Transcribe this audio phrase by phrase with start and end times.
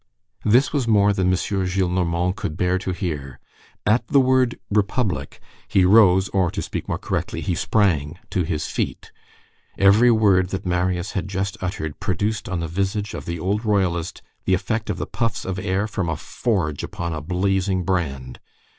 [0.43, 1.33] This was more than M.
[1.33, 3.37] Gillenormand could bear to hear.
[3.85, 8.65] At the word republic, he rose, or, to speak more correctly, he sprang to his
[8.65, 9.11] feet.
[9.77, 14.23] Every word that Marius had just uttered produced on the visage of the old Royalist
[14.45, 18.39] the effect of the puffs of air from a forge upon a blazing brand.